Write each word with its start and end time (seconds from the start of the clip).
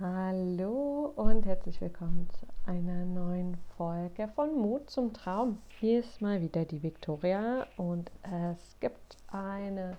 Hallo 0.00 1.12
und 1.16 1.44
herzlich 1.44 1.80
willkommen 1.80 2.28
zu 2.30 2.46
einer 2.66 3.04
neuen 3.04 3.56
Folge 3.76 4.28
von 4.28 4.56
Mut 4.56 4.88
zum 4.88 5.12
Traum. 5.12 5.60
Hier 5.80 5.98
ist 5.98 6.22
mal 6.22 6.40
wieder 6.40 6.64
die 6.64 6.84
Viktoria 6.84 7.66
und 7.76 8.12
es 8.22 8.78
gibt 8.78 9.16
eine 9.26 9.96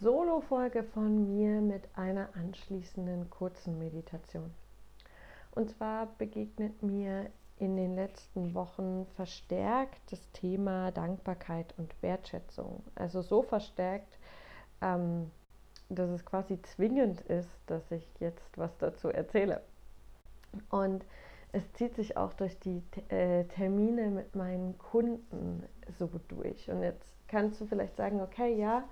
Solo-Folge 0.00 0.82
von 0.82 1.28
mir 1.28 1.60
mit 1.60 1.84
einer 1.94 2.28
anschließenden 2.34 3.30
kurzen 3.30 3.78
Meditation. 3.78 4.50
Und 5.52 5.70
zwar 5.70 6.06
begegnet 6.18 6.82
mir 6.82 7.30
in 7.58 7.76
den 7.76 7.94
letzten 7.94 8.52
Wochen 8.52 9.06
verstärkt 9.14 10.10
das 10.10 10.28
Thema 10.32 10.90
Dankbarkeit 10.90 11.72
und 11.78 11.94
Wertschätzung. 12.02 12.82
Also 12.96 13.22
so 13.22 13.42
verstärkt, 13.44 14.18
ähm, 14.80 15.30
dass 15.94 16.10
es 16.10 16.24
quasi 16.24 16.60
zwingend 16.62 17.20
ist, 17.22 17.50
dass 17.66 17.90
ich 17.90 18.08
jetzt 18.20 18.56
was 18.56 18.76
dazu 18.78 19.08
erzähle. 19.08 19.60
Und 20.70 21.04
es 21.52 21.72
zieht 21.74 21.94
sich 21.94 22.16
auch 22.16 22.32
durch 22.32 22.58
die 22.60 22.82
äh, 23.08 23.44
Termine 23.44 24.10
mit 24.10 24.34
meinen 24.34 24.76
Kunden 24.78 25.64
so 25.98 26.10
durch. 26.28 26.68
Und 26.70 26.82
jetzt 26.82 27.06
kannst 27.28 27.60
du 27.60 27.66
vielleicht 27.66 27.96
sagen, 27.96 28.20
okay, 28.20 28.54
ja, 28.56 28.84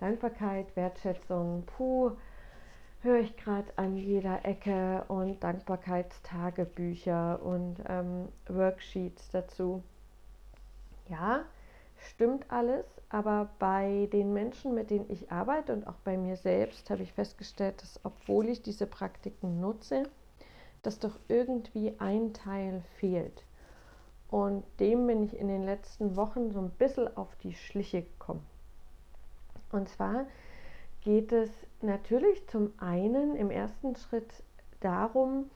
Dankbarkeit, 0.00 0.74
Wertschätzung, 0.76 1.64
puh, 1.64 2.12
höre 3.00 3.20
ich 3.20 3.36
gerade 3.36 3.72
an 3.76 3.96
jeder 3.96 4.44
Ecke 4.44 5.04
und 5.08 5.42
Dankbarkeitstagebücher 5.44 7.42
und 7.42 7.76
ähm, 7.88 8.28
Worksheets 8.48 9.30
dazu. 9.30 9.82
Ja, 11.08 11.44
stimmt 12.10 12.50
alles, 12.50 12.86
aber 13.08 13.50
bei 13.58 14.08
den 14.12 14.32
Menschen, 14.32 14.74
mit 14.74 14.90
denen 14.90 15.08
ich 15.08 15.30
arbeite 15.30 15.72
und 15.72 15.86
auch 15.86 15.98
bei 16.04 16.16
mir 16.16 16.36
selbst, 16.36 16.90
habe 16.90 17.02
ich 17.02 17.12
festgestellt, 17.12 17.82
dass 17.82 18.00
obwohl 18.04 18.48
ich 18.48 18.62
diese 18.62 18.86
Praktiken 18.86 19.60
nutze, 19.60 20.04
dass 20.82 20.98
doch 20.98 21.18
irgendwie 21.28 21.94
ein 21.98 22.32
Teil 22.32 22.82
fehlt. 22.98 23.44
Und 24.28 24.64
dem 24.80 25.06
bin 25.06 25.22
ich 25.22 25.38
in 25.38 25.48
den 25.48 25.62
letzten 25.62 26.16
Wochen 26.16 26.50
so 26.50 26.60
ein 26.60 26.70
bisschen 26.70 27.16
auf 27.16 27.36
die 27.36 27.54
Schliche 27.54 28.02
gekommen. 28.02 28.44
Und 29.70 29.88
zwar 29.88 30.26
geht 31.02 31.32
es 31.32 31.50
natürlich 31.82 32.46
zum 32.48 32.72
einen 32.78 33.36
im 33.36 33.50
ersten 33.50 33.94
Schritt 33.96 34.42
darum, 34.80 35.50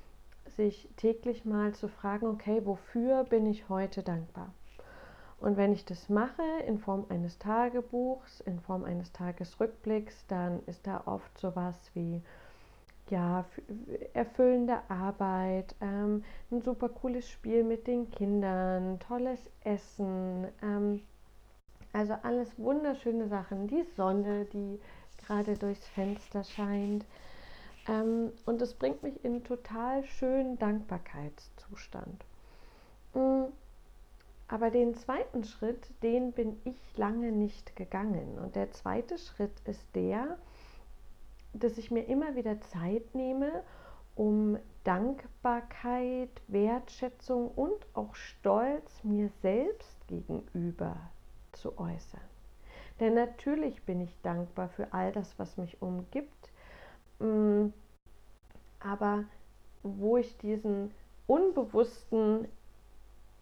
sich 0.57 0.89
täglich 0.97 1.45
mal 1.45 1.75
zu 1.75 1.89
fragen, 1.89 2.27
okay, 2.27 2.63
wofür 2.65 3.25
bin 3.25 3.47
ich 3.47 3.69
heute 3.69 4.03
dankbar? 4.03 4.53
Und 5.41 5.57
wenn 5.57 5.73
ich 5.73 5.85
das 5.85 6.09
mache 6.09 6.43
in 6.67 6.79
Form 6.79 7.07
eines 7.11 7.39
Tagebuchs, 7.39 8.41
in 8.41 8.59
Form 8.61 8.85
eines 8.85 9.13
Tagesrückblicks, 9.13 10.27
dann 10.27 10.61
ist 10.67 10.87
da 10.87 11.03
oft 11.07 11.39
sowas 11.39 11.77
wie 11.95 12.23
ja, 13.09 13.45
erfüllende 14.15 14.79
Arbeit, 14.89 15.75
ähm, 15.81 16.25
ein 16.51 16.61
super 16.61 16.89
cooles 16.89 17.31
Spiel 17.31 17.65
mit 17.65 17.87
den 17.87 18.11
Kindern, 18.11 18.99
tolles 18.99 19.41
Essen, 19.65 20.49
ähm, 20.63 21.03
also 21.93 22.15
alles 22.23 22.51
wunderschöne 22.59 23.29
Sachen, 23.29 23.67
die 23.69 23.85
Sonne, 23.97 24.45
die 24.47 24.79
gerade 25.25 25.57
durchs 25.57 25.87
Fenster 25.89 26.45
scheint. 26.45 27.07
Ähm, 27.89 28.33
und 28.45 28.61
das 28.61 28.75
bringt 28.75 29.03
mich 29.03 29.25
in 29.25 29.35
einen 29.37 29.45
total 29.45 30.05
schönen 30.05 30.59
Dankbarkeitszustand. 30.59 32.25
Mhm 33.15 33.47
aber 34.49 34.71
den 34.71 34.95
zweiten 34.95 35.45
Schritt, 35.45 35.93
den 36.03 36.33
bin 36.33 36.59
ich 36.65 36.97
lange 36.97 37.33
nicht 37.33 37.77
gegangen. 37.77 38.39
Und 38.39 38.57
der 38.57 38.71
zweite 38.73 39.19
Schritt 39.19 39.61
ist 39.67 39.87
der, 39.95 40.39
dass 41.53 41.77
ich 41.77 41.91
mir 41.91 42.05
immer 42.05 42.35
wieder 42.35 42.61
Zeit 42.63 43.15
nehme, 43.15 43.63
um 44.15 44.59
Dankbarkeit, 44.85 46.31
Wertschätzung 46.49 47.51
und 47.51 47.87
auch 47.93 48.15
Stolz 48.15 49.05
mir 49.05 49.29
selbst 49.43 50.09
gegenüber 50.09 50.97
zu 51.53 51.79
äußern. 51.79 52.21
Denn 53.01 53.15
natürlich 53.15 53.83
bin 53.85 54.01
ich 54.01 54.17
dankbar 54.23 54.71
für 54.71 54.93
all 54.93 55.13
das, 55.13 55.39
was 55.39 55.57
mich 55.57 55.81
umgibt. 55.81 56.51
Mm, 57.21 57.67
aber 58.81 59.25
wo 59.83 60.17
ich 60.17 60.37
diesen 60.39 60.93
unbewussten 61.27 62.49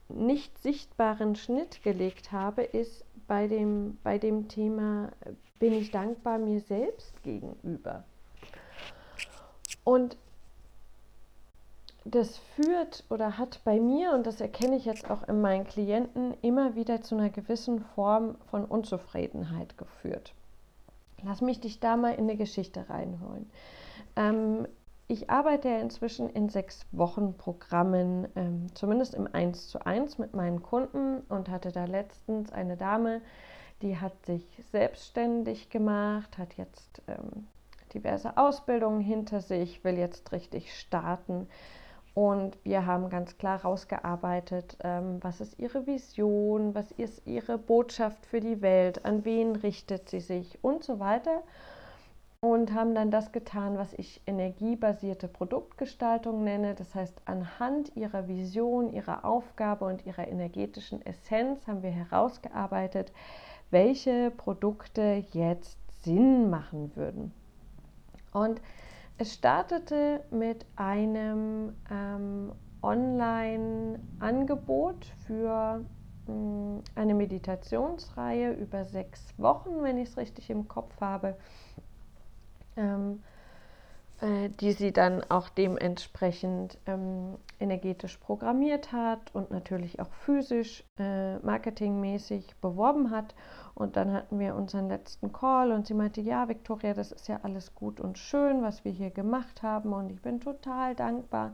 nicht 0.08 0.58
sichtbaren 0.58 1.36
Schnitt 1.36 1.82
gelegt 1.82 2.32
habe, 2.32 2.62
ist 2.62 3.04
bei 3.26 3.48
dem, 3.48 3.98
bei 4.02 4.18
dem 4.18 4.48
Thema, 4.48 5.10
bin 5.58 5.72
ich 5.72 5.90
dankbar 5.90 6.38
mir 6.38 6.60
selbst 6.60 7.22
gegenüber. 7.22 8.04
Und 9.84 10.16
das 12.04 12.38
führt 12.38 13.04
oder 13.10 13.36
hat 13.36 13.60
bei 13.64 13.80
mir, 13.80 14.12
und 14.12 14.26
das 14.26 14.40
erkenne 14.40 14.76
ich 14.76 14.84
jetzt 14.84 15.10
auch 15.10 15.26
in 15.28 15.40
meinen 15.40 15.64
Klienten, 15.64 16.34
immer 16.40 16.76
wieder 16.76 17.02
zu 17.02 17.16
einer 17.16 17.30
gewissen 17.30 17.80
Form 17.80 18.36
von 18.50 18.64
Unzufriedenheit 18.64 19.76
geführt. 19.76 20.32
Lass 21.24 21.40
mich 21.40 21.60
dich 21.60 21.80
da 21.80 21.96
mal 21.96 22.12
in 22.12 22.24
eine 22.24 22.36
Geschichte 22.36 22.88
reinholen. 22.88 23.50
Ähm, 24.14 24.68
ich 25.08 25.30
arbeite 25.30 25.68
ja 25.68 25.78
inzwischen 25.78 26.28
in 26.30 26.48
sechs 26.48 26.84
Wochen 26.90 27.36
Programmen, 27.36 28.26
ähm, 28.34 28.66
zumindest 28.74 29.14
im 29.14 29.28
1 29.32 29.68
zu 29.68 29.84
1 29.84 30.18
mit 30.18 30.34
meinen 30.34 30.62
Kunden 30.62 31.20
und 31.28 31.48
hatte 31.48 31.70
da 31.70 31.84
letztens 31.84 32.52
eine 32.52 32.76
Dame, 32.76 33.20
die 33.82 33.98
hat 33.98 34.26
sich 34.26 34.44
selbstständig 34.72 35.70
gemacht, 35.70 36.38
hat 36.38 36.54
jetzt 36.54 37.02
ähm, 37.06 37.46
diverse 37.94 38.36
Ausbildungen 38.36 39.00
hinter 39.00 39.40
sich, 39.40 39.84
will 39.84 39.96
jetzt 39.96 40.32
richtig 40.32 40.74
starten. 40.74 41.46
Und 42.14 42.56
wir 42.64 42.86
haben 42.86 43.10
ganz 43.10 43.36
klar 43.36 43.60
rausgearbeitet, 43.60 44.78
ähm, 44.82 45.18
was 45.20 45.40
ist 45.40 45.58
ihre 45.58 45.86
Vision, 45.86 46.74
was 46.74 46.90
ist 46.92 47.26
ihre 47.26 47.58
Botschaft 47.58 48.24
für 48.26 48.40
die 48.40 48.62
Welt, 48.62 49.04
an 49.04 49.24
wen 49.24 49.54
richtet 49.54 50.08
sie 50.08 50.20
sich 50.20 50.58
und 50.62 50.82
so 50.82 50.98
weiter 50.98 51.42
und 52.52 52.74
haben 52.74 52.94
dann 52.94 53.10
das 53.10 53.32
getan, 53.32 53.76
was 53.76 53.92
ich 53.94 54.22
energiebasierte 54.26 55.28
Produktgestaltung 55.28 56.44
nenne. 56.44 56.74
Das 56.74 56.94
heißt, 56.94 57.22
anhand 57.24 57.96
ihrer 57.96 58.28
Vision, 58.28 58.92
ihrer 58.92 59.24
Aufgabe 59.24 59.84
und 59.84 60.06
ihrer 60.06 60.28
energetischen 60.28 61.04
Essenz 61.04 61.66
haben 61.66 61.82
wir 61.82 61.90
herausgearbeitet, 61.90 63.12
welche 63.70 64.30
Produkte 64.30 65.24
jetzt 65.32 65.78
Sinn 66.02 66.50
machen 66.50 66.92
würden. 66.94 67.32
Und 68.32 68.60
es 69.18 69.34
startete 69.34 70.22
mit 70.30 70.64
einem 70.76 71.74
ähm, 71.90 72.52
Online-Angebot 72.82 75.06
für 75.26 75.84
mh, 76.26 76.34
mm, 76.34 76.82
eine 76.94 77.14
Meditationsreihe 77.14 78.52
über 78.52 78.84
sechs 78.84 79.34
Wochen, 79.38 79.82
wenn 79.82 79.98
ich 79.98 80.10
es 80.10 80.16
richtig 80.16 80.50
im 80.50 80.68
Kopf 80.68 81.00
habe 81.00 81.36
ähm, 82.76 83.22
äh, 84.22 84.48
die 84.48 84.72
sie 84.72 84.92
dann 84.92 85.22
auch 85.28 85.50
dementsprechend 85.50 86.78
ähm, 86.86 87.36
energetisch 87.60 88.16
programmiert 88.16 88.90
hat 88.90 89.34
und 89.34 89.50
natürlich 89.50 90.00
auch 90.00 90.10
physisch, 90.24 90.84
äh, 90.98 91.36
marketingmäßig 91.40 92.56
beworben 92.62 93.10
hat. 93.10 93.34
Und 93.74 93.96
dann 93.96 94.14
hatten 94.14 94.38
wir 94.38 94.54
unseren 94.54 94.88
letzten 94.88 95.34
Call 95.34 95.70
und 95.70 95.86
sie 95.86 95.92
meinte, 95.92 96.22
ja, 96.22 96.48
Victoria, 96.48 96.94
das 96.94 97.12
ist 97.12 97.28
ja 97.28 97.40
alles 97.42 97.74
gut 97.74 98.00
und 98.00 98.16
schön, 98.16 98.62
was 98.62 98.86
wir 98.86 98.92
hier 98.92 99.10
gemacht 99.10 99.62
haben 99.62 99.92
und 99.92 100.08
ich 100.08 100.22
bin 100.22 100.40
total 100.40 100.94
dankbar. 100.94 101.52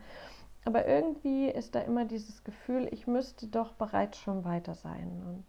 Aber 0.65 0.87
irgendwie 0.87 1.49
ist 1.49 1.75
da 1.75 1.81
immer 1.81 2.05
dieses 2.05 2.45
Gefühl, 2.45 2.89
ich 2.93 3.09
müsste 3.09 3.49
doch 3.49 3.73
bereits 3.73 4.19
schon 4.19 4.45
weiter 4.45 4.77
sein. 4.77 5.21
Und 5.27 5.45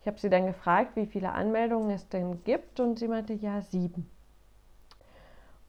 ich 0.00 0.06
habe 0.06 0.18
sie 0.18 0.30
dann 0.30 0.46
gefragt, 0.46 0.96
wie 0.96 1.04
viele 1.04 1.32
Anmeldungen 1.32 1.90
es 1.90 2.08
denn 2.08 2.42
gibt 2.44 2.80
und 2.80 2.98
sie 2.98 3.08
meinte, 3.08 3.34
ja, 3.34 3.60
sieben. 3.60 4.10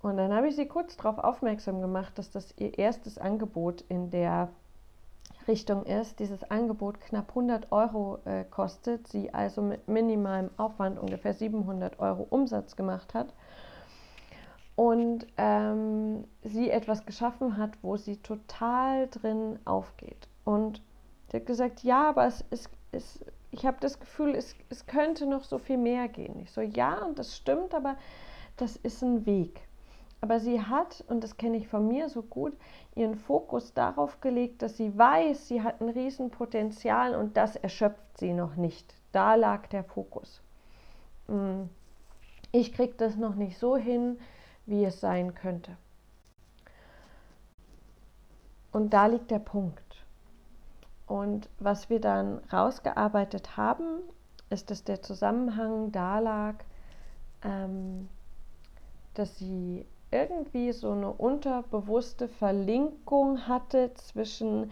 Und 0.01 0.17
dann 0.17 0.34
habe 0.34 0.47
ich 0.47 0.56
sie 0.56 0.67
kurz 0.67 0.97
darauf 0.97 1.19
aufmerksam 1.19 1.81
gemacht, 1.81 2.17
dass 2.17 2.31
das 2.31 2.53
ihr 2.57 2.78
erstes 2.78 3.17
Angebot 3.17 3.81
in 3.87 4.09
der 4.09 4.49
Richtung 5.47 5.85
ist. 5.85 6.20
Dieses 6.20 6.43
Angebot 6.49 6.99
knapp 7.02 7.29
100 7.29 7.72
Euro 7.72 8.20
äh, 8.25 8.43
kostet, 8.43 9.08
sie 9.08 9.34
also 9.34 9.61
mit 9.61 9.87
minimalem 9.87 10.49
Aufwand 10.58 10.99
ungefähr 10.99 11.34
700 11.34 11.99
Euro 11.99 12.25
Umsatz 12.29 12.75
gemacht 12.75 13.14
hat. 13.14 13.34
Und 14.75 15.28
ähm, 15.37 16.23
sie 16.43 16.72
etwas 16.72 17.05
geschaffen 17.05 17.58
hat, 17.58 17.72
wo 17.84 17.97
sie 17.97 18.17
total 18.17 19.08
drin 19.09 19.59
aufgeht. 19.66 20.28
Und 20.46 20.81
sie 21.29 21.37
hat 21.37 21.46
gesagt, 21.46 21.84
ja, 21.84 22.09
aber 22.09 22.25
es 22.25 22.41
ist, 22.49 22.70
es, 22.91 23.23
ich 23.52 23.66
habe 23.66 23.78
das 23.79 23.99
Gefühl, 23.99 24.34
es, 24.34 24.55
es 24.70 24.87
könnte 24.87 25.28
noch 25.28 25.43
so 25.43 25.59
viel 25.59 25.78
mehr 25.78 26.08
gehen. 26.08 26.40
Ich 26.40 26.52
so, 26.52 26.61
ja, 26.61 27.03
und 27.03 27.20
das 27.20 27.35
stimmt, 27.35 27.75
aber 27.75 27.97
das 28.58 28.78
ist 28.78 29.03
ein 29.03 29.25
Weg. 29.28 29.61
Aber 30.22 30.40
sie 30.40 30.62
hat, 30.62 31.03
und 31.08 31.23
das 31.23 31.38
kenne 31.38 31.58
ich 31.58 31.68
von 31.68 31.88
mir 31.88 32.08
so 32.08 32.22
gut, 32.22 32.53
ihren 32.96 33.16
Fokus 33.16 33.73
darauf 33.73 34.22
gelegt, 34.22 34.62
dass 34.62 34.78
sie 34.78 34.96
weiß, 34.96 35.47
sie 35.47 35.64
hat 35.64 35.82
ein 35.82 35.90
Riesenpotenzial 35.90 37.16
und 37.16 37.38
das 37.38 37.56
erschöpft 37.56 38.18
sie 38.18 38.34
noch 38.34 38.56
nicht. 38.56 38.94
Da 39.12 39.35
lag 39.35 39.68
der 39.68 39.84
Fokus. 39.84 40.41
Mm. 41.28 41.64
Ich 42.52 42.73
kriege 42.73 42.94
das 42.97 43.16
noch 43.16 43.35
nicht 43.35 43.58
so 43.58 43.78
hin, 43.78 44.20
wie 44.66 44.85
es 44.85 45.00
sein 45.00 45.34
könnte. 45.34 45.76
und 48.72 48.94
da 48.94 49.08
liegt 49.08 49.32
der 49.32 49.40
Punkt. 49.40 50.06
Und 51.08 51.50
was 51.59 51.90
wir 51.90 52.00
dann 52.00 52.40
rausgearbeitet 52.52 53.58
haben, 53.58 54.00
ist, 54.50 54.72
dass 54.72 54.84
der 54.84 55.02
Zusammenhang 55.02 55.91
da 55.91 56.20
lag, 56.20 56.56
ähm, 57.44 58.08
dass 59.14 59.38
sie 59.38 59.85
irgendwie 60.11 60.72
so 60.73 60.91
eine 60.91 61.11
unterbewusste 61.11 62.28
Verlinkung 62.28 63.47
hatte 63.47 63.93
zwischen, 63.96 64.72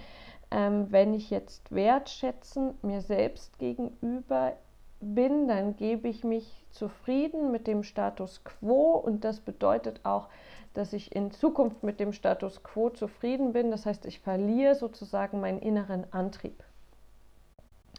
ähm, 0.52 0.88
wenn 0.90 1.14
ich 1.14 1.30
jetzt 1.30 1.72
wertschätzend 1.74 2.84
mir 2.84 3.02
selbst 3.02 3.58
gegenüber 3.58 4.54
bin, 5.00 5.48
dann 5.48 5.76
gebe 5.78 6.10
ich 6.10 6.24
mich 6.24 6.66
zufrieden 6.72 7.52
mit 7.52 7.68
dem 7.68 7.84
Status 7.84 8.44
quo 8.44 8.92
und 8.94 9.24
das 9.24 9.40
bedeutet 9.40 10.02
auch, 10.04 10.28
dass 10.74 10.94
ich 10.94 11.16
in 11.16 11.32
Zukunft 11.32 11.84
mit 11.84 12.00
dem 12.00 12.14
Status 12.14 12.64
quo 12.64 12.90
zufrieden 12.90 13.54
bin. 13.54 13.72
Das 13.72 13.86
heißt, 13.86 14.06
ich 14.06 14.20
verliere 14.20 14.76
sozusagen 14.76 15.40
meinen 15.40 15.60
inneren 15.60 16.06
Antrieb. 16.12 16.64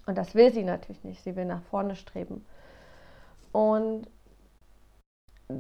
Und 0.07 0.17
das 0.17 0.35
will 0.35 0.53
sie 0.53 0.65
natürlich 0.65 1.05
nicht. 1.05 1.23
Sie 1.23 1.37
will 1.37 1.47
nach 1.47 1.63
vorne 1.63 1.97
streben. 1.97 2.45
Und 3.53 4.07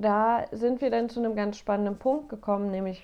da 0.00 0.46
sind 0.52 0.80
wir 0.80 0.90
dann 0.90 1.08
zu 1.08 1.20
einem 1.20 1.34
ganz 1.34 1.58
spannenden 1.58 1.98
Punkt 1.98 2.28
gekommen, 2.28 2.70
nämlich, 2.70 3.02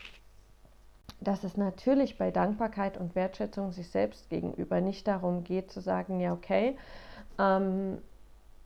dass 1.20 1.44
es 1.44 1.56
natürlich 1.56 2.18
bei 2.18 2.30
Dankbarkeit 2.30 2.98
und 2.98 3.14
Wertschätzung 3.14 3.72
sich 3.72 3.90
selbst 3.90 4.28
gegenüber 4.30 4.80
nicht 4.80 5.06
darum 5.08 5.44
geht 5.44 5.70
zu 5.70 5.80
sagen, 5.80 6.20
ja, 6.20 6.32
okay, 6.32 6.76
ähm, 7.38 7.98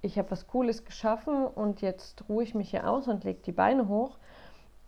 ich 0.03 0.19
habe 0.19 0.31
was 0.31 0.47
Cooles 0.47 0.85
geschaffen 0.85 1.47
und 1.47 1.83
jetzt 1.83 2.25
ruhe 2.29 2.43
ich 2.43 2.55
mich 2.55 2.71
hier 2.71 2.89
aus 2.89 3.07
und 3.07 3.25
lege 3.25 3.41
die 3.45 3.53
Beine 3.53 3.89
hoch. 3.89 4.19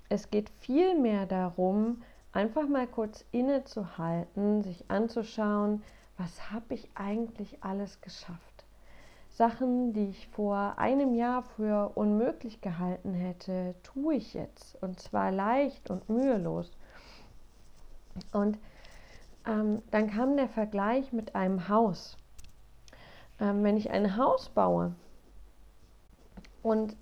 Es 0.08 0.31
geht 0.31 0.50
vielmehr 0.61 1.26
darum, 1.26 2.02
einfach 2.32 2.67
mal 2.67 2.87
kurz 2.87 3.25
innezuhalten, 3.31 4.62
sich 4.62 4.90
anzuschauen, 4.90 5.82
was 6.17 6.50
habe 6.50 6.75
ich 6.75 6.90
eigentlich 6.94 7.62
alles 7.62 8.00
geschafft. 8.00 8.51
Sachen, 9.32 9.94
die 9.94 10.11
ich 10.11 10.29
vor 10.29 10.75
einem 10.76 11.14
Jahr 11.14 11.43
für 11.43 11.93
unmöglich 11.94 12.61
gehalten 12.61 13.14
hätte, 13.14 13.75
tue 13.82 14.17
ich 14.17 14.34
jetzt. 14.34 14.76
Und 14.82 15.00
zwar 15.00 15.31
leicht 15.31 15.90
und 15.90 16.08
mühelos. 16.11 16.70
Und 18.32 18.58
ähm, 19.46 19.82
dann 19.90 20.11
kam 20.11 20.37
der 20.37 20.49
Vergleich 20.49 21.12
mit 21.12 21.34
einem 21.34 21.69
Haus. 21.69 22.19
Ähm, 23.40 23.64
wenn 23.64 23.79
ich 23.79 23.90
ein 23.90 24.19
Haus 24.19 24.50
baue 24.50 24.94
und 26.62 26.94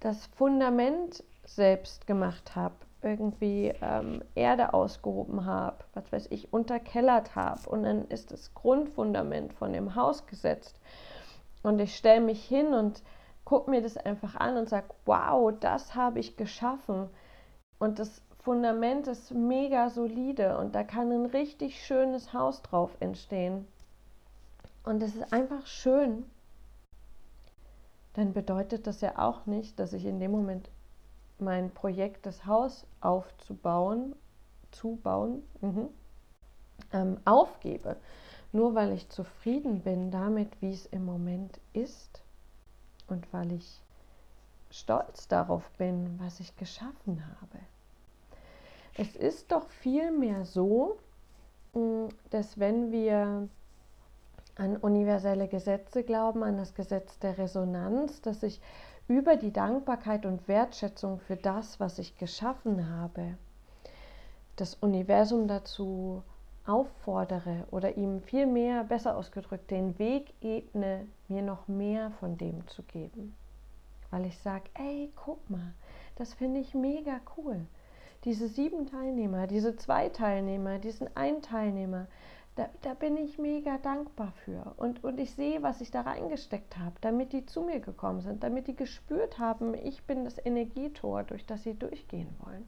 das 0.00 0.26
Fundament 0.26 1.24
selbst 1.46 2.06
gemacht 2.06 2.54
habe, 2.54 2.74
irgendwie 3.00 3.72
ähm, 3.80 4.22
Erde 4.34 4.74
ausgehoben 4.74 5.46
habe, 5.46 5.78
was 5.94 6.12
weiß 6.12 6.26
ich, 6.30 6.52
unterkellert 6.52 7.34
habe 7.34 7.68
und 7.70 7.84
dann 7.84 8.06
ist 8.08 8.30
das 8.30 8.52
Grundfundament 8.54 9.54
von 9.54 9.72
dem 9.72 9.94
Haus 9.94 10.26
gesetzt 10.26 10.78
und 11.62 11.78
ich 11.78 11.96
stelle 11.96 12.20
mich 12.20 12.44
hin 12.44 12.74
und 12.74 13.02
gucke 13.44 13.70
mir 13.70 13.82
das 13.82 13.96
einfach 13.96 14.36
an 14.36 14.56
und 14.56 14.68
sage, 14.68 14.88
wow, 15.04 15.52
das 15.58 15.94
habe 15.94 16.18
ich 16.18 16.36
geschaffen. 16.36 17.08
Und 17.78 17.98
das 17.98 18.22
Fundament 18.40 19.06
ist 19.06 19.32
mega 19.32 19.90
solide 19.90 20.58
und 20.58 20.74
da 20.74 20.84
kann 20.84 21.10
ein 21.10 21.26
richtig 21.26 21.84
schönes 21.84 22.32
Haus 22.32 22.62
drauf 22.62 22.96
entstehen. 23.00 23.66
Und 24.84 25.02
es 25.02 25.14
ist 25.14 25.32
einfach 25.32 25.66
schön. 25.66 26.24
Dann 28.14 28.32
bedeutet 28.32 28.86
das 28.86 29.00
ja 29.00 29.18
auch 29.18 29.46
nicht, 29.46 29.78
dass 29.78 29.92
ich 29.92 30.04
in 30.04 30.18
dem 30.18 30.30
Moment 30.30 30.70
mein 31.38 31.70
Projekt, 31.70 32.26
das 32.26 32.46
Haus 32.46 32.86
aufzubauen, 33.00 34.14
zubauen, 34.70 35.42
mhm, 35.60 35.88
ähm, 36.92 37.18
aufgebe. 37.24 37.96
Nur 38.52 38.74
weil 38.74 38.92
ich 38.92 39.08
zufrieden 39.10 39.80
bin 39.82 40.10
damit, 40.10 40.60
wie 40.60 40.72
es 40.72 40.86
im 40.86 41.04
Moment 41.04 41.60
ist 41.72 42.22
und 43.06 43.30
weil 43.32 43.52
ich 43.52 43.82
stolz 44.70 45.28
darauf 45.28 45.70
bin, 45.72 46.18
was 46.20 46.40
ich 46.40 46.56
geschaffen 46.56 47.24
habe. 47.40 47.58
Es 48.94 49.16
ist 49.16 49.52
doch 49.52 49.68
vielmehr 49.68 50.44
so, 50.44 50.98
mm, 51.74 52.06
dass 52.30 52.58
wenn 52.58 52.90
wir 52.90 53.48
an 54.56 54.76
universelle 54.76 55.46
Gesetze 55.46 56.02
glauben, 56.02 56.42
an 56.42 56.56
das 56.56 56.74
Gesetz 56.74 57.18
der 57.20 57.38
Resonanz, 57.38 58.20
dass 58.22 58.42
ich 58.42 58.60
über 59.06 59.36
die 59.36 59.52
Dankbarkeit 59.52 60.26
und 60.26 60.48
Wertschätzung 60.48 61.20
für 61.20 61.36
das, 61.36 61.80
was 61.80 61.98
ich 61.98 62.18
geschaffen 62.18 62.90
habe, 62.90 63.38
das 64.56 64.74
Universum 64.74 65.46
dazu 65.48 66.22
auffordere 66.68 67.64
oder 67.70 67.96
ihm 67.96 68.20
viel 68.20 68.46
mehr, 68.46 68.84
besser 68.84 69.16
ausgedrückt, 69.16 69.70
den 69.70 69.98
Weg 69.98 70.34
ebne, 70.40 71.06
mir 71.28 71.42
noch 71.42 71.66
mehr 71.66 72.10
von 72.20 72.36
dem 72.36 72.66
zu 72.68 72.82
geben. 72.82 73.34
Weil 74.10 74.26
ich 74.26 74.38
sage, 74.38 74.70
ey, 74.74 75.10
guck 75.16 75.48
mal, 75.50 75.74
das 76.16 76.34
finde 76.34 76.60
ich 76.60 76.74
mega 76.74 77.20
cool. 77.36 77.66
Diese 78.24 78.48
sieben 78.48 78.86
Teilnehmer, 78.86 79.46
diese 79.46 79.76
zwei 79.76 80.08
Teilnehmer, 80.08 80.78
diesen 80.78 81.14
einen 81.16 81.42
Teilnehmer, 81.42 82.06
da, 82.56 82.68
da 82.82 82.94
bin 82.94 83.16
ich 83.16 83.38
mega 83.38 83.78
dankbar 83.78 84.32
für. 84.44 84.74
Und, 84.76 85.04
und 85.04 85.20
ich 85.20 85.32
sehe, 85.34 85.62
was 85.62 85.80
ich 85.80 85.92
da 85.92 86.00
reingesteckt 86.00 86.76
habe, 86.76 86.96
damit 87.00 87.32
die 87.32 87.46
zu 87.46 87.62
mir 87.62 87.78
gekommen 87.78 88.20
sind, 88.20 88.42
damit 88.42 88.66
die 88.66 88.74
gespürt 88.74 89.38
haben, 89.38 89.74
ich 89.74 90.02
bin 90.04 90.24
das 90.24 90.44
Energietor, 90.44 91.22
durch 91.22 91.46
das 91.46 91.62
sie 91.62 91.74
durchgehen 91.74 92.34
wollen. 92.40 92.66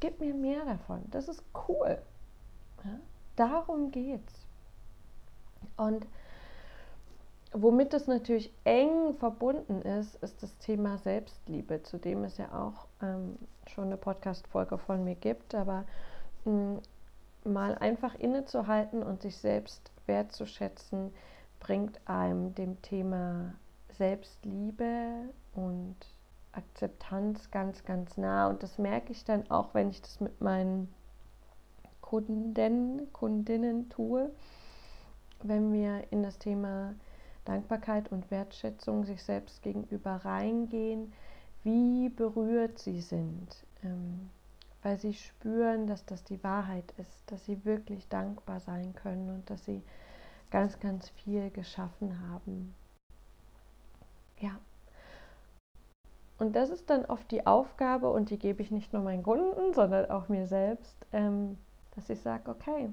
Gib 0.00 0.20
mir 0.20 0.34
mehr 0.34 0.64
davon. 0.66 1.02
Das 1.10 1.28
ist 1.28 1.42
cool. 1.66 1.98
Ja? 2.84 2.98
Darum 3.36 3.90
geht's. 3.90 4.46
Und 5.76 6.06
womit 7.52 7.94
es 7.94 8.06
natürlich 8.06 8.52
eng 8.64 9.14
verbunden 9.14 9.82
ist, 9.82 10.16
ist 10.16 10.42
das 10.42 10.56
Thema 10.58 10.98
Selbstliebe, 10.98 11.82
zu 11.82 11.98
dem 11.98 12.24
es 12.24 12.36
ja 12.38 12.52
auch 12.52 12.86
ähm, 13.02 13.38
schon 13.66 13.84
eine 13.84 13.96
Podcast-Folge 13.96 14.78
von 14.78 15.04
mir 15.04 15.14
gibt. 15.14 15.54
Aber 15.54 15.84
mh, 16.44 16.52
hm, 16.52 16.82
mal 17.44 17.76
einfach 17.76 18.14
innezuhalten 18.14 19.02
und 19.02 19.22
sich 19.22 19.38
selbst 19.38 19.90
wertzuschätzen, 20.06 21.12
bringt 21.60 22.00
einem 22.06 22.54
dem 22.54 22.80
Thema 22.82 23.54
Selbstliebe 23.90 25.30
und 25.54 25.96
Akzeptanz 26.52 27.50
ganz, 27.50 27.84
ganz 27.84 28.16
nah. 28.16 28.48
Und 28.48 28.62
das 28.62 28.78
merke 28.78 29.12
ich 29.12 29.24
dann 29.24 29.50
auch, 29.50 29.74
wenn 29.74 29.90
ich 29.90 30.02
das 30.02 30.20
mit 30.20 30.40
meinen 30.40 30.92
Kunden, 32.08 33.12
Kundinnen 33.12 33.90
tue, 33.90 34.30
wenn 35.42 35.74
wir 35.74 36.10
in 36.10 36.22
das 36.22 36.38
Thema 36.38 36.94
Dankbarkeit 37.44 38.10
und 38.10 38.30
Wertschätzung 38.30 39.04
sich 39.04 39.22
selbst 39.22 39.62
gegenüber 39.62 40.12
reingehen, 40.12 41.12
wie 41.64 42.08
berührt 42.08 42.78
sie 42.78 43.02
sind, 43.02 43.66
ähm, 43.84 44.30
weil 44.82 44.98
sie 44.98 45.12
spüren, 45.12 45.86
dass 45.86 46.06
das 46.06 46.24
die 46.24 46.42
Wahrheit 46.42 46.94
ist, 46.96 47.30
dass 47.30 47.44
sie 47.44 47.62
wirklich 47.66 48.08
dankbar 48.08 48.60
sein 48.60 48.94
können 48.94 49.28
und 49.28 49.50
dass 49.50 49.66
sie 49.66 49.82
ganz, 50.50 50.80
ganz 50.80 51.10
viel 51.10 51.50
geschaffen 51.50 52.18
haben. 52.30 52.74
Ja. 54.40 54.58
Und 56.38 56.56
das 56.56 56.70
ist 56.70 56.88
dann 56.88 57.04
oft 57.04 57.30
die 57.30 57.46
Aufgabe 57.46 58.10
und 58.10 58.30
die 58.30 58.38
gebe 58.38 58.62
ich 58.62 58.70
nicht 58.70 58.94
nur 58.94 59.02
meinen 59.02 59.22
Kunden, 59.22 59.74
sondern 59.74 60.10
auch 60.10 60.30
mir 60.30 60.46
selbst, 60.46 60.96
ähm, 61.12 61.58
dass 61.98 62.08
ich 62.10 62.20
sage, 62.20 62.48
okay, 62.48 62.90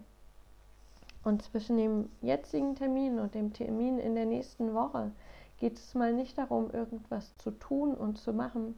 und 1.24 1.44
zwischen 1.44 1.78
dem 1.78 2.10
jetzigen 2.22 2.76
Termin 2.76 3.20
und 3.20 3.36
dem 3.36 3.54
Termin 3.54 4.00
in 4.00 4.16
der 4.16 4.26
nächsten 4.26 4.74
Woche 4.74 5.12
geht 5.60 5.78
es 5.78 5.94
mal 5.94 6.12
nicht 6.12 6.40
darum, 6.40 6.72
irgendwas 6.72 7.38
zu 7.38 7.52
tun 7.52 7.94
und 7.94 8.18
zu 8.18 8.34
machen, 8.34 8.74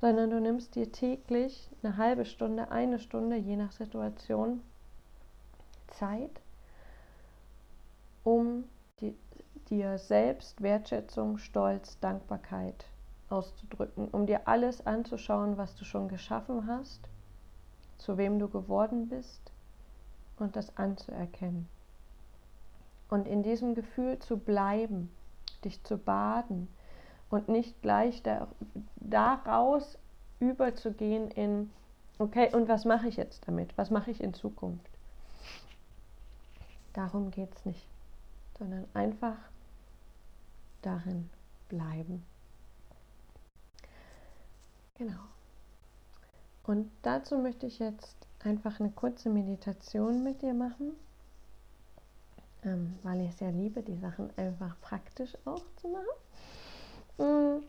sondern 0.00 0.30
du 0.30 0.40
nimmst 0.40 0.74
dir 0.74 0.90
täglich 0.90 1.70
eine 1.82 1.98
halbe 1.98 2.24
Stunde, 2.24 2.70
eine 2.70 2.98
Stunde, 2.98 3.36
je 3.36 3.56
nach 3.56 3.72
Situation, 3.72 4.62
Zeit, 5.88 6.40
um 8.24 8.64
die, 9.00 9.14
dir 9.68 9.98
selbst 9.98 10.62
Wertschätzung, 10.62 11.36
Stolz, 11.36 11.98
Dankbarkeit 12.00 12.86
auszudrücken, 13.28 14.08
um 14.08 14.24
dir 14.24 14.48
alles 14.48 14.86
anzuschauen, 14.86 15.58
was 15.58 15.76
du 15.76 15.84
schon 15.84 16.08
geschaffen 16.08 16.66
hast 16.66 17.06
zu 18.02 18.16
wem 18.16 18.38
du 18.38 18.48
geworden 18.48 19.08
bist 19.08 19.52
und 20.38 20.56
das 20.56 20.76
anzuerkennen. 20.76 21.68
Und 23.08 23.28
in 23.28 23.42
diesem 23.42 23.74
Gefühl 23.74 24.18
zu 24.18 24.38
bleiben, 24.38 25.10
dich 25.64 25.82
zu 25.84 25.98
baden 25.98 26.68
und 27.30 27.48
nicht 27.48 27.80
gleich 27.82 28.22
da, 28.22 28.48
daraus 28.96 29.98
überzugehen 30.40 31.30
in, 31.30 31.70
okay, 32.18 32.52
und 32.54 32.68
was 32.68 32.84
mache 32.84 33.08
ich 33.08 33.16
jetzt 33.16 33.46
damit? 33.46 33.76
Was 33.78 33.90
mache 33.90 34.10
ich 34.10 34.20
in 34.20 34.34
Zukunft? 34.34 34.90
Darum 36.92 37.30
geht 37.30 37.54
es 37.54 37.64
nicht, 37.64 37.86
sondern 38.58 38.86
einfach 38.94 39.36
darin 40.82 41.30
bleiben. 41.68 42.24
Genau. 44.94 45.31
Und 46.64 46.90
dazu 47.02 47.38
möchte 47.38 47.66
ich 47.66 47.78
jetzt 47.78 48.16
einfach 48.44 48.80
eine 48.80 48.90
kurze 48.90 49.30
Meditation 49.30 50.22
mit 50.22 50.42
dir 50.42 50.54
machen, 50.54 50.92
ähm, 52.64 52.94
weil 53.02 53.20
ich 53.22 53.30
es 53.30 53.40
ja 53.40 53.50
liebe, 53.50 53.82
die 53.82 53.96
Sachen 53.96 54.30
einfach 54.36 54.76
praktisch 54.80 55.36
auch 55.44 55.62
zu 55.76 55.88
machen. 55.88 57.58
Mm. 57.58 57.62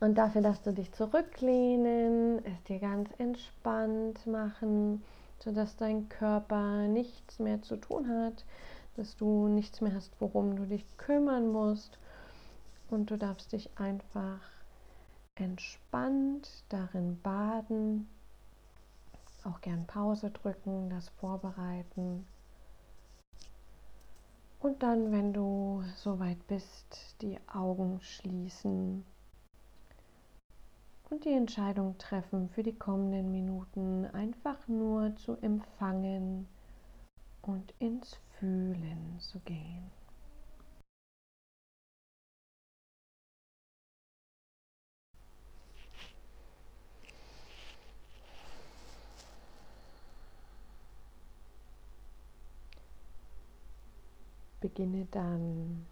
Und 0.00 0.14
dafür, 0.16 0.42
dass 0.42 0.62
du 0.62 0.72
dich 0.72 0.92
zurücklehnen, 0.92 2.44
es 2.44 2.62
dir 2.64 2.78
ganz 2.78 3.08
entspannt 3.18 4.24
machen, 4.26 5.02
sodass 5.38 5.76
dein 5.76 6.08
Körper 6.08 6.86
nichts 6.86 7.38
mehr 7.38 7.62
zu 7.62 7.76
tun 7.76 8.08
hat, 8.08 8.44
dass 8.96 9.16
du 9.16 9.48
nichts 9.48 9.80
mehr 9.80 9.94
hast, 9.94 10.12
worum 10.20 10.56
du 10.56 10.66
dich 10.66 10.84
kümmern 10.96 11.50
musst. 11.50 11.98
Und 12.90 13.10
du 13.10 13.16
darfst 13.16 13.52
dich 13.52 13.70
einfach 13.76 14.40
entspannt 15.40 16.64
darin 16.68 17.20
baden, 17.22 18.08
auch 19.44 19.60
gern 19.60 19.86
Pause 19.86 20.30
drücken, 20.30 20.90
das 20.90 21.08
vorbereiten. 21.08 22.26
Und 24.60 24.82
dann, 24.82 25.10
wenn 25.10 25.32
du 25.32 25.82
soweit 25.96 26.46
bist, 26.46 27.16
die 27.22 27.38
Augen 27.52 28.00
schließen 28.02 29.04
und 31.08 31.24
die 31.24 31.32
Entscheidung 31.32 31.96
treffen 31.98 32.50
für 32.50 32.62
die 32.62 32.74
kommenden 32.74 33.32
Minuten 33.32 34.04
einfach 34.06 34.68
nur 34.68 35.16
zu 35.16 35.36
empfangen 35.40 36.46
und 37.42 37.74
ins 37.78 38.18
Fühlen 38.38 39.18
zu 39.18 39.40
gehen. 39.40 39.99
Beginne 54.60 55.06
dann 55.10 55.86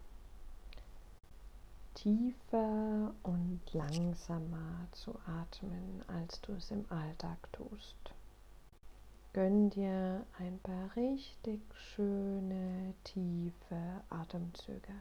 tiefer 1.95 3.13
und 3.23 3.61
langsamer 3.73 4.87
zu 4.91 5.15
atmen, 5.25 6.03
als 6.07 6.39
du 6.41 6.53
es 6.53 6.69
im 6.71 6.85
Alltag 6.89 7.51
tust. 7.51 7.95
Gönn 9.33 9.69
dir 9.69 10.25
ein 10.37 10.59
paar 10.59 10.95
richtig 10.95 11.61
schöne, 11.73 12.93
tiefe 13.03 14.01
Atemzüge. 14.09 14.93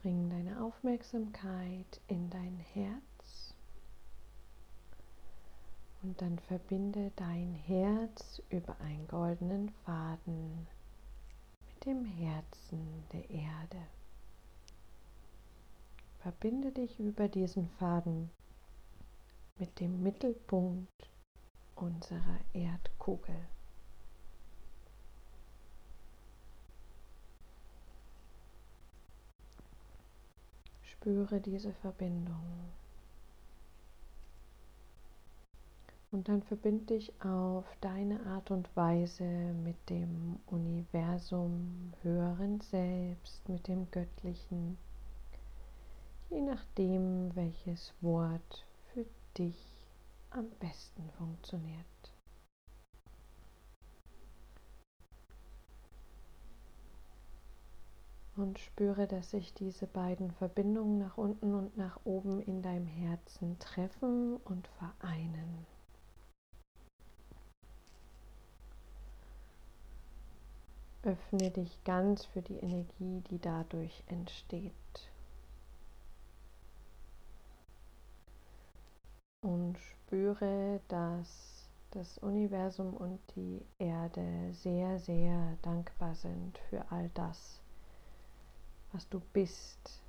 Bring 0.00 0.30
deine 0.30 0.62
Aufmerksamkeit 0.78 2.00
in 2.06 2.30
dein 2.30 2.56
Herz 2.72 3.52
und 6.02 6.22
dann 6.22 6.38
verbinde 6.38 7.10
dein 7.16 7.52
Herz 7.66 8.40
über 8.48 8.80
einen 8.80 9.08
goldenen 9.08 9.70
Faden 9.84 10.68
mit 11.66 11.84
dem 11.84 12.04
Herzen 12.04 13.04
der 13.12 13.28
Erde. 13.28 13.88
Verbinde 16.20 16.70
dich 16.70 17.00
über 17.00 17.26
diesen 17.26 17.68
Faden 17.70 18.30
mit 19.58 19.80
dem 19.80 20.00
Mittelpunkt 20.04 21.10
unserer 21.74 22.38
Erdkugel. 22.52 23.34
Spüre 31.00 31.40
diese 31.40 31.72
Verbindung. 31.74 32.42
Und 36.10 36.28
dann 36.28 36.42
verbinde 36.42 36.96
dich 36.96 37.12
auf 37.22 37.64
deine 37.80 38.24
Art 38.26 38.50
und 38.50 38.68
Weise 38.74 39.22
mit 39.22 39.76
dem 39.90 40.40
Universum, 40.46 41.92
höheren 42.02 42.60
Selbst, 42.62 43.48
mit 43.48 43.68
dem 43.68 43.88
Göttlichen, 43.92 44.76
je 46.30 46.40
nachdem, 46.40 47.30
welches 47.36 47.94
Wort 48.00 48.66
für 48.92 49.06
dich 49.36 49.56
am 50.30 50.50
besten 50.58 51.08
funktioniert. 51.16 52.17
Und 58.38 58.60
spüre, 58.60 59.08
dass 59.08 59.32
sich 59.32 59.52
diese 59.52 59.88
beiden 59.88 60.30
Verbindungen 60.30 60.98
nach 60.98 61.18
unten 61.18 61.56
und 61.56 61.76
nach 61.76 61.98
oben 62.04 62.40
in 62.40 62.62
deinem 62.62 62.86
Herzen 62.86 63.58
treffen 63.58 64.36
und 64.36 64.68
vereinen. 64.78 65.66
Öffne 71.02 71.50
dich 71.50 71.82
ganz 71.82 72.26
für 72.26 72.40
die 72.40 72.58
Energie, 72.58 73.24
die 73.28 73.40
dadurch 73.40 74.04
entsteht. 74.06 74.72
Und 79.40 79.76
spüre, 79.78 80.80
dass 80.86 81.68
das 81.90 82.18
Universum 82.18 82.94
und 82.94 83.18
die 83.34 83.66
Erde 83.80 84.52
sehr, 84.52 85.00
sehr 85.00 85.56
dankbar 85.62 86.14
sind 86.14 86.56
für 86.70 86.88
all 86.92 87.10
das, 87.14 87.60
was 88.92 89.08
du 89.08 89.20
bist 89.32 90.02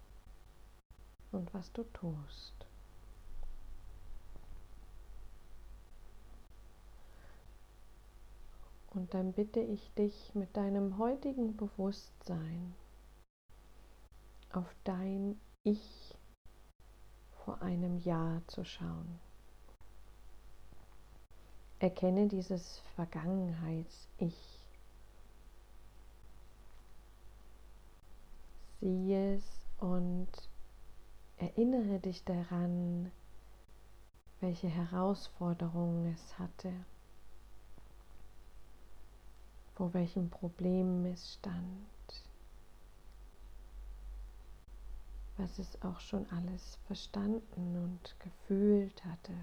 und 1.31 1.53
was 1.53 1.71
du 1.74 1.83
tust. 1.93 2.59
Und 8.91 9.13
dann 9.13 9.33
bitte 9.33 9.59
ich 9.59 9.93
dich 9.93 10.33
mit 10.33 10.57
deinem 10.57 10.98
heutigen 10.98 11.55
Bewusstsein 11.55 12.74
auf 14.51 14.74
dein 14.83 15.39
Ich 15.63 16.15
vor 17.45 17.62
einem 17.62 18.00
Jahr 18.00 18.41
zu 18.48 18.63
schauen. 18.63 19.19
Erkenne 21.79 22.27
dieses 22.27 22.79
Vergangenheits-Ich 22.95 24.58
Sieh 28.81 29.13
es 29.13 29.43
und 29.79 30.29
erinnere 31.38 32.00
dich 32.00 32.24
daran, 32.24 33.12
welche 34.39 34.67
Herausforderungen 34.69 36.13
es 36.13 36.39
hatte, 36.39 36.71
vor 39.75 39.93
welchem 39.93 40.29
Problem 40.29 41.05
es 41.05 41.33
stand, 41.33 42.24
was 45.36 45.59
es 45.59 45.81
auch 45.81 46.00
schon 46.00 46.25
alles 46.31 46.77
verstanden 46.88 47.77
und 47.77 48.15
gefühlt 48.19 49.03
hatte. 49.03 49.33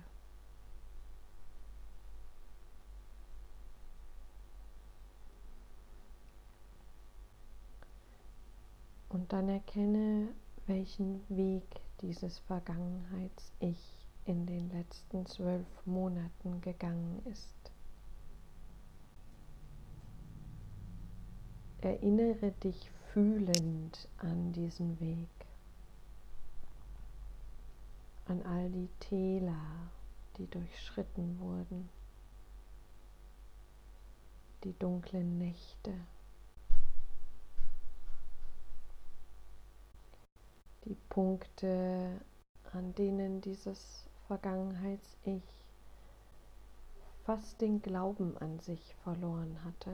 Und 9.17 9.33
dann 9.33 9.49
erkenne, 9.49 10.29
welchen 10.67 11.23
Weg 11.31 11.65
dieses 12.03 12.39
Vergangenheits-Ich 12.41 13.97
in 14.27 14.45
den 14.45 14.69
letzten 14.69 15.25
zwölf 15.25 15.67
Monaten 15.87 16.61
gegangen 16.61 17.23
ist. 17.25 17.73
Erinnere 21.81 22.51
dich 22.63 22.91
fühlend 23.15 24.07
an 24.19 24.53
diesen 24.53 25.01
Weg, 25.01 25.31
an 28.27 28.43
all 28.43 28.69
die 28.69 28.91
Täler, 29.01 29.89
die 30.37 30.47
durchschritten 30.47 31.41
wurden, 31.41 31.89
die 34.63 34.79
dunklen 34.79 35.39
Nächte. 35.39 35.95
Die 40.87 40.97
Punkte, 41.09 42.21
an 42.73 42.95
denen 42.95 43.41
dieses 43.41 44.09
Vergangenheits-Ich 44.29 45.43
fast 47.25 47.61
den 47.61 47.83
Glauben 47.83 48.39
an 48.39 48.61
sich 48.61 48.95
verloren 49.03 49.65
hatte. 49.65 49.93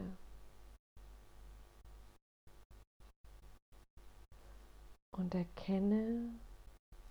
Und 5.17 5.35
erkenne, 5.35 6.29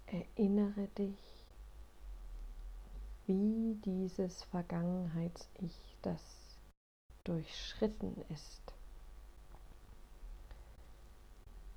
erinnere 0.05 0.87
dich 0.97 1.41
wie 3.25 3.79
dieses 3.83 4.43
Vergangenheits-Ich, 4.43 5.97
das 6.03 6.21
durchschritten 7.23 8.15
ist, 8.29 8.70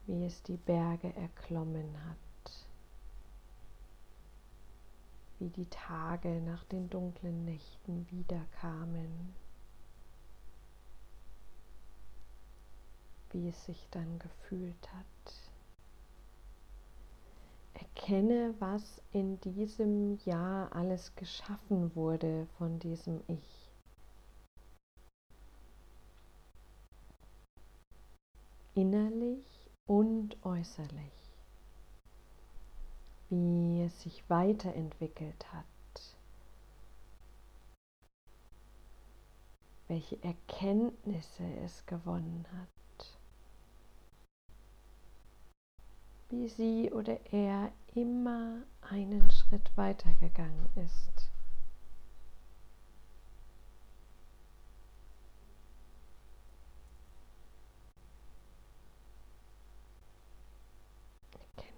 wie 0.06 0.25
es 0.25 0.42
die 0.42 0.56
Berge 0.56 1.14
erklommen 1.14 1.96
hat, 2.08 2.66
wie 5.38 5.49
die 5.49 5.66
Tage 5.66 6.40
nach 6.42 6.64
den 6.64 6.90
dunklen 6.90 7.44
Nächten 7.44 8.06
wiederkamen, 8.11 9.34
wie 13.30 13.49
es 13.49 13.64
sich 13.64 13.88
dann 13.90 14.18
gefühlt 14.18 14.92
hat. 14.92 15.04
Erkenne, 17.75 18.54
was 18.61 19.02
in 19.12 19.40
diesem 19.40 20.18
Jahr 20.25 20.70
alles 20.75 21.14
geschaffen 21.16 21.94
wurde 21.96 22.46
von 22.58 22.78
diesem 22.78 23.20
Ich. 23.26 23.70
Innerlich 28.75 29.53
und 29.86 30.36
äußerlich. 30.44 31.12
Wie 33.30 33.82
es 33.82 34.02
sich 34.02 34.22
weiterentwickelt 34.28 35.52
hat. 35.52 35.64
Welche 39.88 40.22
Erkenntnisse 40.22 41.44
es 41.64 41.84
gewonnen 41.86 42.46
hat. 42.58 42.68
wie 46.34 46.48
sie 46.48 46.90
oder 46.92 47.18
er 47.32 47.72
immer 47.94 48.62
einen 48.90 49.30
Schritt 49.30 49.70
weitergegangen 49.76 50.68
ist. 50.76 51.33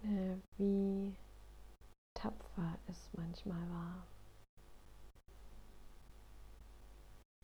Erkenne, 0.06 0.40
wie 0.56 1.16
tapfer 2.14 2.78
es 2.86 3.10
manchmal 3.16 3.68
war. 3.70 4.06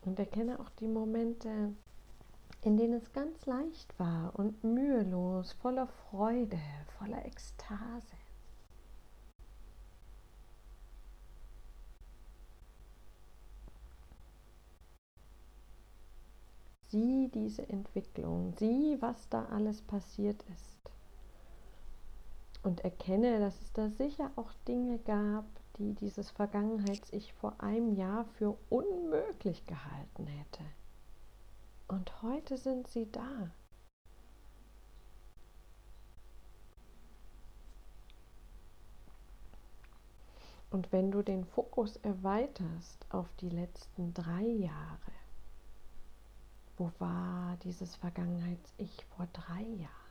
Und 0.05 0.17
erkenne 0.19 0.59
auch 0.59 0.69
die 0.79 0.87
Momente, 0.87 1.73
in 2.61 2.77
denen 2.77 2.93
es 2.93 3.11
ganz 3.11 3.45
leicht 3.45 3.97
war 3.99 4.37
und 4.37 4.63
mühelos, 4.63 5.53
voller 5.53 5.87
Freude, 5.87 6.59
voller 6.97 7.25
Ekstase. 7.25 8.15
Sieh 16.89 17.29
diese 17.33 17.67
Entwicklung, 17.69 18.53
sieh, 18.57 18.97
was 19.01 19.27
da 19.29 19.45
alles 19.45 19.81
passiert 19.81 20.43
ist. 20.53 20.92
Und 22.63 22.81
erkenne, 22.81 23.39
dass 23.39 23.61
es 23.61 23.73
da 23.73 23.89
sicher 23.89 24.31
auch 24.37 24.51
Dinge 24.67 24.97
gab, 24.99 25.45
die 25.77 25.93
dieses 25.93 26.31
Vergangenheits-Ich 26.31 27.33
vor 27.33 27.55
einem 27.59 27.93
Jahr 27.95 28.25
für 28.37 28.57
unmöglich 28.69 29.65
gehalten 29.65 30.27
hätte. 30.27 30.63
Und 31.87 32.21
heute 32.21 32.57
sind 32.57 32.87
sie 32.87 33.11
da. 33.11 33.51
Und 40.71 40.91
wenn 40.91 41.11
du 41.11 41.21
den 41.21 41.45
Fokus 41.45 41.97
erweiterst 41.97 43.05
auf 43.09 43.27
die 43.41 43.49
letzten 43.49 44.13
drei 44.13 44.41
Jahre, 44.41 45.11
wo 46.77 46.91
war 46.97 47.57
dieses 47.57 47.95
Vergangenheits-Ich 47.97 49.05
vor 49.15 49.27
drei 49.33 49.61
Jahren? 49.61 50.02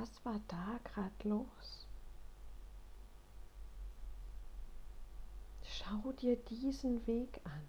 Was 0.00 0.24
war 0.24 0.40
da 0.46 0.78
gerade 0.84 1.28
los? 1.28 1.86
Schau 5.64 6.12
dir 6.12 6.36
diesen 6.36 7.04
Weg 7.08 7.40
an. 7.42 7.68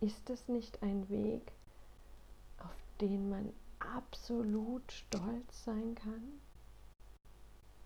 Ist 0.00 0.28
es 0.28 0.46
nicht 0.46 0.82
ein 0.82 1.08
Weg, 1.08 1.52
auf 2.58 2.76
den 3.00 3.30
man 3.30 3.50
absolut 3.78 4.92
stolz 4.92 5.64
sein 5.64 5.94
kann? 5.94 6.40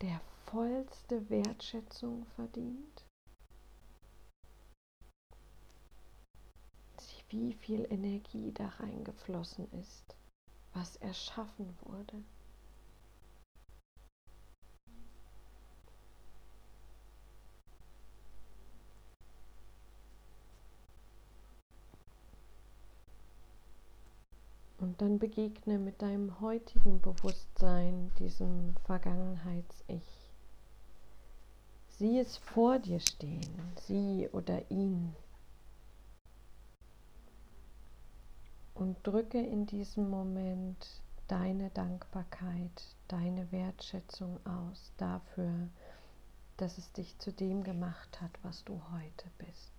Der 0.00 0.20
vollste 0.46 1.30
Wertschätzung 1.30 2.26
verdient? 2.34 3.04
Wie 7.30 7.52
viel 7.52 7.86
Energie 7.92 8.52
da 8.52 8.68
reingeflossen 8.68 9.70
ist, 9.72 10.16
was 10.72 10.96
erschaffen 10.96 11.76
wurde. 11.82 12.24
Dann 24.98 25.18
begegne 25.18 25.78
mit 25.78 26.02
deinem 26.02 26.40
heutigen 26.40 27.00
Bewusstsein 27.00 28.10
diesem 28.18 28.74
Vergangenheits-Ich. 28.84 30.32
Sieh 31.88 32.18
es 32.18 32.36
vor 32.36 32.78
dir 32.78 33.00
stehen, 33.00 33.72
sie 33.86 34.28
oder 34.32 34.70
ihn. 34.70 35.14
Und 38.74 38.96
drücke 39.04 39.40
in 39.40 39.66
diesem 39.66 40.10
Moment 40.10 41.02
deine 41.28 41.70
Dankbarkeit, 41.70 42.96
deine 43.08 43.50
Wertschätzung 43.52 44.38
aus 44.46 44.92
dafür, 44.96 45.68
dass 46.56 46.78
es 46.78 46.92
dich 46.92 47.18
zu 47.18 47.32
dem 47.32 47.62
gemacht 47.62 48.20
hat, 48.20 48.32
was 48.42 48.64
du 48.64 48.80
heute 48.92 49.30
bist. 49.38 49.77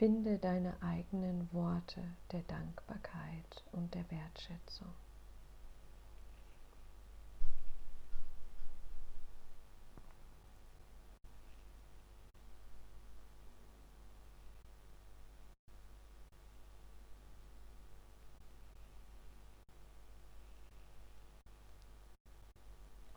Finde 0.00 0.38
deine 0.38 0.80
eigenen 0.80 1.52
Worte 1.52 2.02
der 2.32 2.40
Dankbarkeit 2.44 3.62
und 3.70 3.94
der 3.94 4.10
Wertschätzung. 4.10 4.88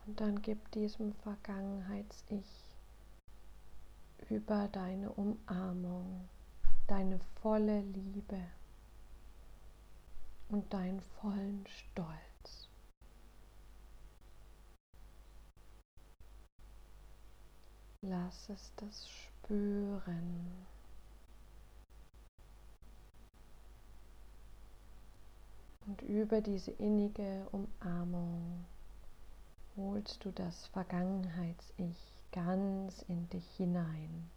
Und 0.06 0.20
dann 0.20 0.42
gib 0.42 0.70
diesem 0.72 1.14
Vergangenheits-Ich 1.14 2.76
über 4.28 4.68
deine 4.68 5.10
Umarmung, 5.12 6.28
deine 6.86 7.18
volle 7.40 7.80
Liebe 7.80 8.40
und 10.48 10.72
deinen 10.72 11.00
vollen 11.00 11.64
Stolz. 11.66 12.68
Lass 18.02 18.50
es 18.50 18.72
das 18.76 19.08
spüren. 19.08 20.66
Und 25.86 26.02
über 26.02 26.40
diese 26.40 26.70
innige 26.72 27.46
Umarmung 27.52 28.64
holst 29.76 30.24
du 30.24 30.32
das 30.32 30.66
Vergangenheits-Ich 30.68 31.96
ganz 32.32 33.02
in 33.08 33.28
dich 33.30 33.46
hinein 33.56 34.30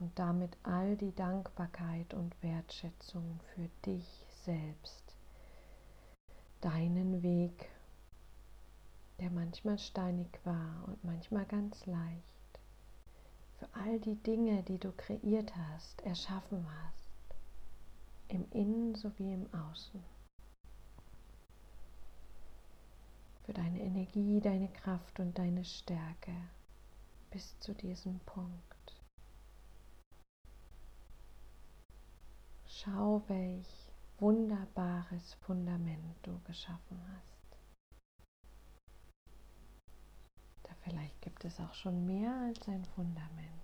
und 0.00 0.18
damit 0.18 0.56
all 0.62 0.96
die 0.96 1.14
Dankbarkeit 1.14 2.12
und 2.14 2.34
Wertschätzung 2.42 3.38
für 3.54 3.68
dich 3.86 4.26
selbst, 4.44 5.16
deinen 6.60 7.22
Weg, 7.22 7.68
der 9.20 9.30
manchmal 9.30 9.78
steinig 9.78 10.28
war 10.44 10.84
und 10.86 11.04
manchmal 11.04 11.44
ganz 11.44 11.86
leicht, 11.86 12.60
für 13.58 13.68
all 13.74 14.00
die 14.00 14.16
Dinge, 14.16 14.62
die 14.64 14.78
du 14.78 14.90
kreiert 14.92 15.54
hast, 15.54 16.00
erschaffen 16.02 16.66
hast, 16.66 17.36
im 18.28 18.50
Innen 18.50 18.94
sowie 18.94 19.34
im 19.34 19.46
Außen. 19.54 20.02
für 23.50 23.54
deine 23.54 23.80
Energie, 23.80 24.40
deine 24.40 24.68
Kraft 24.68 25.18
und 25.18 25.36
deine 25.36 25.64
Stärke 25.64 26.30
bis 27.32 27.58
zu 27.58 27.74
diesem 27.74 28.20
Punkt. 28.20 28.69
Schau, 32.82 33.22
welch 33.28 33.92
wunderbares 34.18 35.34
Fundament 35.34 36.16
du 36.22 36.38
geschaffen 36.44 36.98
hast. 37.14 37.58
Da 40.62 40.70
vielleicht 40.82 41.20
gibt 41.20 41.44
es 41.44 41.60
auch 41.60 41.74
schon 41.74 42.06
mehr 42.06 42.34
als 42.46 42.66
ein 42.68 42.84
Fundament. 42.84 43.60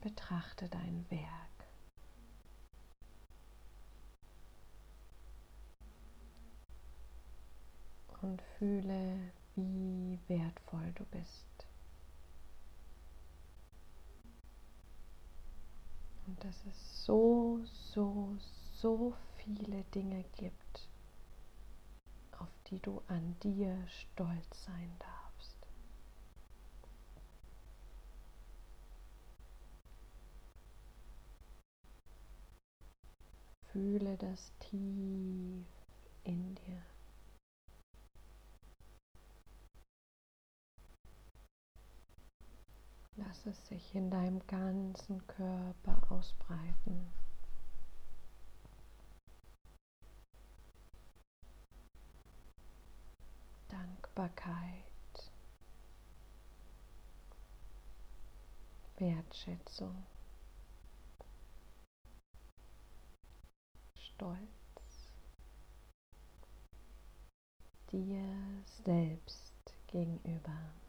betrachte 0.00 0.68
dein 0.68 1.04
Werk. 1.10 1.50
Und 8.22 8.42
fühle, 8.58 9.32
wie 9.54 10.18
wertvoll 10.28 10.92
du 10.94 11.04
bist. 11.06 11.49
Und 16.30 16.44
dass 16.44 16.64
es 16.64 17.04
so, 17.04 17.58
so, 17.64 18.36
so 18.74 19.14
viele 19.36 19.82
Dinge 19.92 20.24
gibt, 20.36 20.88
auf 22.38 22.46
die 22.68 22.78
du 22.78 23.02
an 23.08 23.34
dir 23.42 23.76
stolz 23.88 24.64
sein 24.64 24.92
darfst. 25.00 25.58
Fühle 33.72 34.16
das 34.16 34.52
tief 34.60 35.66
in 36.22 36.54
dir. 36.54 36.80
Lass 43.16 43.46
es 43.46 43.66
sich 43.68 43.94
in 43.94 44.10
deinem 44.10 44.46
ganzen 44.46 45.26
Körper 45.26 46.10
ausbreiten. 46.10 47.12
Dankbarkeit, 53.68 55.32
Wertschätzung, 58.98 60.04
Stolz 63.94 65.12
dir 67.90 68.62
selbst 68.84 69.54
gegenüber. 69.86 70.79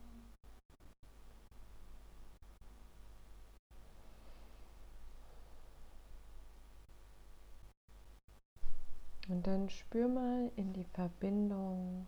Und 9.31 9.47
dann 9.47 9.69
spür 9.69 10.09
mal 10.09 10.51
in 10.57 10.73
die 10.73 10.83
Verbindung 10.83 12.05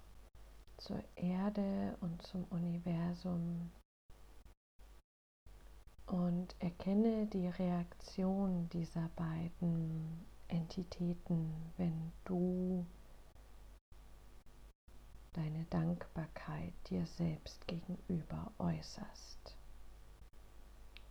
zur 0.75 1.01
Erde 1.15 1.95
und 2.01 2.21
zum 2.21 2.43
Universum 2.49 3.71
und 6.05 6.53
erkenne 6.59 7.25
die 7.27 7.47
Reaktion 7.47 8.67
dieser 8.73 9.09
beiden 9.15 10.25
Entitäten, 10.49 11.49
wenn 11.77 12.11
du 12.25 12.85
deine 15.31 15.63
Dankbarkeit 15.69 16.73
dir 16.89 17.05
selbst 17.05 17.65
gegenüber 17.67 18.51
äußerst. 18.59 19.55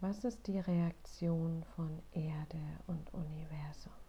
Was 0.01 0.25
ist 0.25 0.47
die 0.47 0.59
Reaktion 0.59 1.65
von 1.75 2.03
Erde 2.13 2.61
und 2.87 3.15
Universum? 3.15 4.02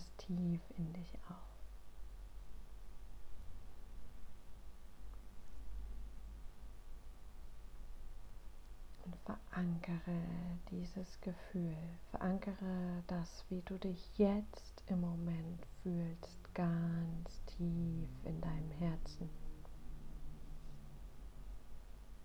Das 0.00 0.16
tief 0.16 0.60
in 0.78 0.92
dich 0.94 1.14
auf. 1.28 1.36
Und 9.04 9.16
verankere 9.24 10.22
dieses 10.70 11.20
Gefühl, 11.20 11.76
verankere 12.10 13.02
das, 13.08 13.44
wie 13.50 13.60
du 13.62 13.76
dich 13.78 14.10
jetzt 14.16 14.82
im 14.86 15.00
Moment 15.00 15.66
fühlst, 15.82 16.54
ganz 16.54 17.44
tief 17.46 18.08
in 18.24 18.40
deinem 18.40 18.70
Herzen, 18.78 19.28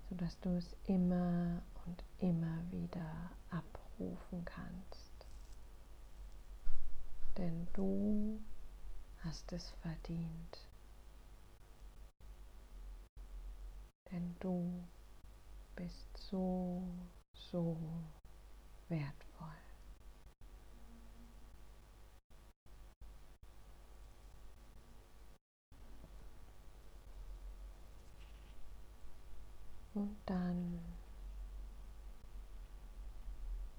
sodass 0.10 0.40
du 0.40 0.50
es 0.58 0.76
immer 0.86 1.62
und 1.86 2.04
immer 2.20 2.62
wieder 2.72 3.32
abrufen 3.50 4.46
kannst 4.46 5.05
denn 7.38 7.68
du 7.74 8.40
hast 9.20 9.52
es 9.52 9.72
verdient. 9.82 10.70
Denn 14.12 14.36
du 14.40 14.84
bist 15.76 16.18
so, 16.18 16.84
so 17.34 17.78
wertvoll. 18.88 19.48
Und 29.94 30.18
dann 30.26 30.80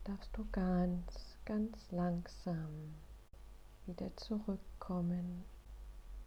darfst 0.05 0.35
du 0.37 0.47
ganz, 0.51 1.37
ganz 1.45 1.91
langsam 1.91 2.95
wieder 3.87 4.15
zurückkommen. 4.17 5.45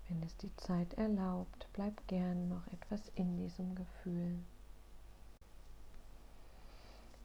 Wenn 0.08 0.24
es 0.24 0.36
die 0.38 0.56
Zeit 0.56 0.94
erlaubt, 0.96 1.68
bleib 1.74 2.08
gern 2.08 2.50
noch 2.50 2.66
etwas 2.68 3.12
in 3.16 3.38
diesem 3.38 3.76
Gefühl. 3.76 4.40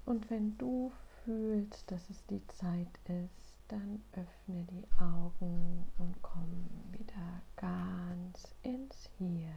Und 0.05 0.29
wenn 0.31 0.57
du 0.59 0.93
fühlst, 1.25 1.91
dass 1.91 2.11
es 2.11 2.25
die 2.27 2.47
Zeit 2.49 2.89
ist, 3.05 3.55
dann 3.69 4.03
öffne 4.13 4.65
die 4.65 4.85
Augen 5.01 5.87
und 5.99 6.15
komm 6.21 6.69
wieder 6.93 7.43
ganz 7.57 8.55
ins 8.63 9.09
Hier 9.19 9.55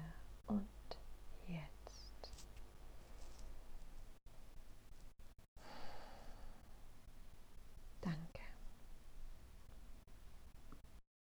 und. 0.47 0.76